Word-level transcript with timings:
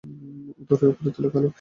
উদরের 0.61 0.89
উপরিতল 0.93 1.25
কালো। 1.33 1.47